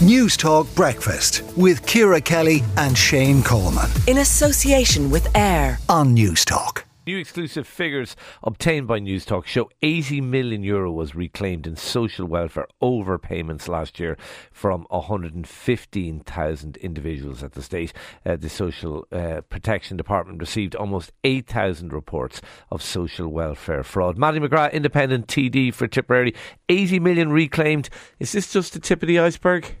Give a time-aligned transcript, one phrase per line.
[0.00, 3.90] Newstalk Breakfast with Ciara Kelly and Shane Coleman.
[4.06, 6.84] In association with AIR on Newstalk.
[7.06, 12.66] New exclusive figures obtained by Newstalk show 80 million euro was reclaimed in social welfare
[12.82, 14.16] overpayments last year
[14.50, 17.92] from 115,000 individuals at the state.
[18.24, 22.40] Uh, the Social uh, Protection Department received almost 8,000 reports
[22.70, 24.16] of social welfare fraud.
[24.16, 26.34] Mattie McGrath, independent TD for Tipperary,
[26.70, 27.90] 80 million reclaimed.
[28.18, 29.76] Is this just the tip of the iceberg?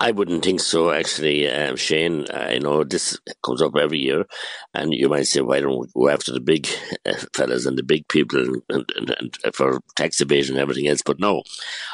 [0.00, 2.26] I wouldn't think so, actually, um, Shane.
[2.32, 4.26] I know this comes up every year,
[4.72, 6.68] and you might say, why don't we go after the big
[7.04, 11.02] uh, fellas and the big people and, and, and, for tax evasion and everything else?
[11.04, 11.42] But no,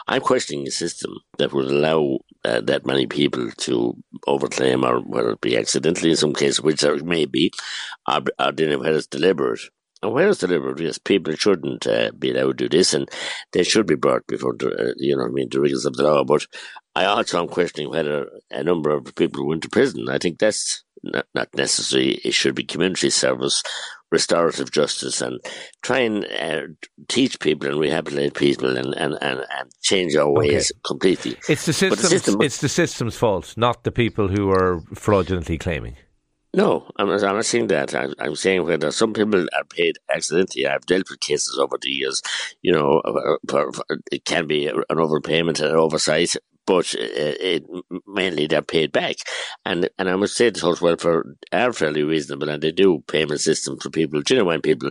[0.06, 3.96] I'm questioning a system that would allow uh, that many people to
[4.28, 7.52] overclaim, or whether it be accidentally in some cases, which there may be,
[8.06, 9.60] or, or then whether it's deliberate.
[10.02, 10.78] And where is the liberal?
[10.78, 13.08] Yes, people shouldn't uh, be allowed to do this, and
[13.52, 16.02] they should be brought before the, uh, you know, I mean, the rigors of the
[16.02, 16.24] law.
[16.24, 16.46] But
[16.96, 20.08] I also am questioning whether a number of people went to prison.
[20.08, 22.20] I think that's not, not necessary.
[22.24, 23.62] It should be community service,
[24.12, 25.40] restorative justice, and
[25.82, 26.60] try and uh,
[27.08, 30.80] teach people and rehabilitate people and, and, and, and change our ways okay.
[30.84, 31.36] completely.
[31.48, 32.42] It's the, system's, the system.
[32.42, 35.96] It's the system's fault, not the people who are fraudulently claiming.
[36.54, 37.92] No, I'm not, I'm not saying that.
[37.96, 40.68] I'm, I'm saying whether some people are paid accidentally.
[40.68, 42.22] I've dealt with cases over the years.
[42.62, 47.64] You know, uh, for, for, it can be an overpayment and an oversight, but it,
[47.64, 49.16] it, mainly they're paid back.
[49.64, 53.40] And and I must say the social welfare are fairly reasonable, and they do payment
[53.40, 54.90] systems for people, genuine people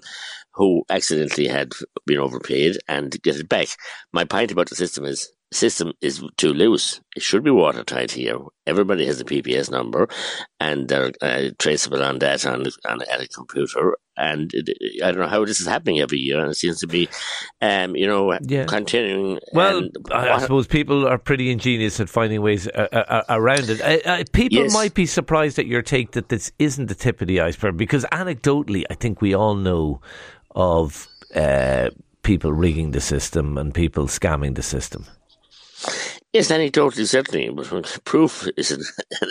[0.54, 1.72] who accidentally had
[2.06, 3.68] been overpaid and get it back.
[4.12, 7.00] My point about the system is system is too loose.
[7.16, 8.38] It should be watertight here.
[8.66, 10.08] Everybody has a PPS number,
[10.60, 13.96] and they're uh, traceable on that on, on a computer.
[14.16, 16.88] And it, I don't know how this is happening every year, and it seems to
[16.88, 17.10] be,
[17.62, 18.66] um, you know, yeah.
[18.66, 19.40] continuing.
[19.54, 23.70] Well, I, I, suppose people are pretty ingenious at finding ways uh, uh, uh around
[23.70, 23.82] it.
[23.82, 24.74] Uh, uh, people yes.
[24.74, 28.06] might be surprised at your take that this isn't the tip of the iceberg, because
[28.12, 30.02] anecdotally, I think we all know
[30.52, 31.08] of
[32.22, 35.06] people rigging the system and people scamming the system.
[36.34, 38.72] Yes, anecdotally, certainly, but proof is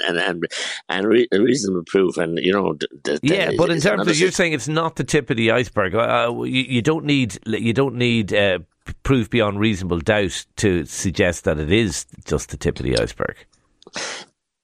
[0.08, 0.44] and and
[0.88, 2.76] and re- reasonable proof, and you know,
[3.22, 3.50] yeah.
[3.58, 5.96] But in terms of you're saying it's not the tip of the iceberg.
[5.96, 8.60] Uh, you, you, don't need you don't need uh,
[9.02, 13.36] proof beyond reasonable doubt to suggest that it is just the tip of the iceberg.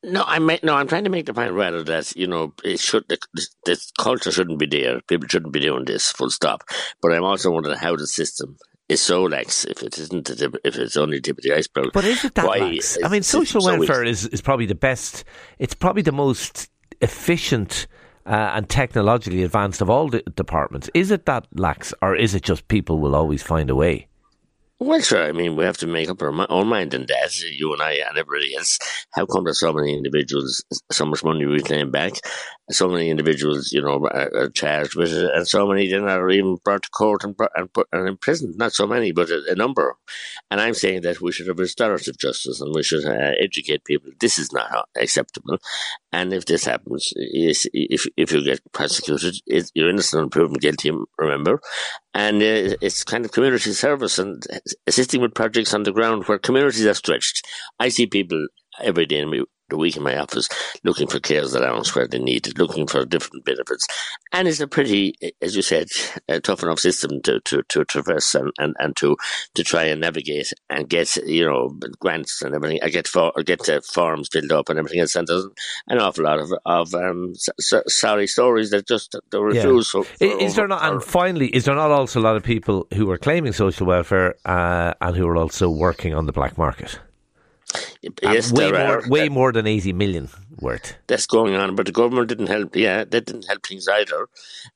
[0.05, 3.05] No, I'm no, I'm trying to make the point rather that you know it should
[3.09, 3.19] the,
[3.65, 5.01] the culture shouldn't be there.
[5.09, 6.13] People shouldn't be doing this.
[6.13, 6.63] Full stop.
[7.03, 10.77] But I'm also wondering how the system is so lax if it isn't tip, if
[10.77, 11.91] it's only tip of the iceberg.
[11.93, 12.99] But is it that why, lax?
[13.05, 15.25] I mean, social so welfare is, is probably the best.
[15.59, 17.87] It's probably the most efficient.
[18.27, 20.91] Uh, and technologically advanced of all the departments.
[20.93, 24.07] Is it that lax, or is it just people will always find a way?
[24.81, 25.25] Well, sure.
[25.25, 27.95] I mean, we have to make up our own mind in that, you and I
[27.95, 28.79] and everybody else.
[29.13, 32.13] How come there's so many individuals, so much money reclaimed back?
[32.71, 36.59] So many individuals, you know, are, charged with it, and so many then are even
[36.65, 38.55] brought to court and, and put and in prison.
[38.57, 39.97] Not so many, but a, a, number.
[40.51, 44.13] And I'm saying that we should have restorative justice and we should uh, educate people.
[44.21, 45.59] This is not acceptable.
[46.13, 49.37] And if this happens, if if you get prosecuted,
[49.75, 50.93] you're innocent until proven guilty.
[51.19, 51.61] Remember,
[52.15, 54.45] and uh, it's kind of community service and
[54.87, 57.47] assisting with projects on the ground where communities are stretched.
[57.79, 58.47] I see people
[58.81, 59.21] every day
[59.69, 60.49] the week in my office
[60.85, 63.87] looking for carers allowance where they need it, looking for different benefits.
[64.33, 65.89] And it's a pretty, as you said,
[66.43, 69.17] tough enough system to, to, to traverse and, and, and to,
[69.55, 72.81] to try and navigate and get, you know, grants and everything.
[72.83, 75.15] I get for, get uh, forms filled up and everything else.
[75.17, 75.47] And there's
[75.89, 79.93] an awful lot of, of um, so, sorry stories that just they refuse.
[79.95, 80.03] Yeah.
[80.03, 82.87] For, for is, there not, and finally, is there not also a lot of people
[82.95, 86.99] who are claiming social welfare uh, and who are also working on the black market?
[88.33, 90.29] Yes, way more, way more than eighty million
[90.61, 90.95] worth.
[91.07, 92.77] That's going on, but the government didn't help.
[92.77, 94.29] Yeah, that didn't help things either.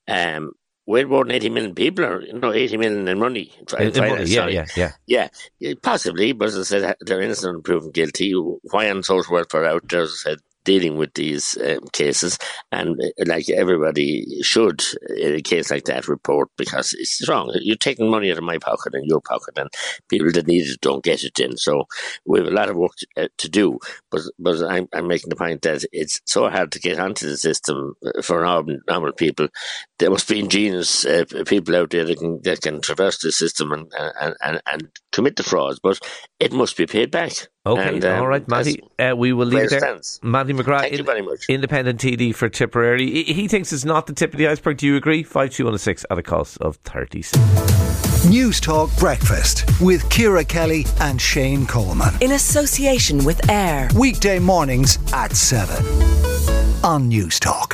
[0.07, 0.53] Um,
[0.85, 3.51] way more than 80 million people are, you know, 80 million in money.
[3.79, 5.27] In, in money yeah, yeah, yeah.
[5.59, 8.33] Yeah, possibly, but as I said, they're innocent and proven guilty.
[8.33, 12.37] Why on social welfare out there, as I said, dealing with these um, cases.
[12.71, 14.83] And uh, like everybody should,
[15.17, 17.51] in a case like that, report because it's wrong.
[17.61, 19.69] You're taking money out of my pocket and your pocket, and
[20.09, 21.57] people that need it don't get it in.
[21.57, 21.85] So
[22.25, 23.79] we have a lot of work to, uh, to do.
[24.11, 27.37] But but I'm, I'm, making the point that it's so hard to get onto the
[27.37, 29.47] system uh, for normal, normal people.
[29.99, 33.71] There must be ingenious uh, people out there that can, that can traverse the system
[33.71, 35.99] and, and, and, and commit the frauds, but
[36.39, 37.33] it must be paid back.
[37.65, 38.83] Okay, and, um, all right, Mattie.
[38.99, 39.79] Uh, we will leave there.
[39.79, 40.19] Stands.
[40.21, 41.45] Mattie McGrath, Thank you very much.
[41.47, 43.23] independent TD for Tipperary.
[43.23, 44.77] He thinks it's not the tip of the iceberg.
[44.77, 45.23] Do you agree?
[45.23, 47.21] Five two one six at a cost of thirty.
[48.23, 52.13] Newstalk Breakfast with Ciara Kelly and Shane Coleman.
[52.19, 55.75] In association with AIR Weekday mornings at 7
[56.83, 57.71] on Newstalk.